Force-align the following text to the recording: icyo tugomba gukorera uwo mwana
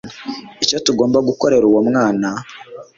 icyo 0.63 0.77
tugomba 0.85 1.17
gukorera 1.27 1.65
uwo 1.67 1.81
mwana 1.89 2.29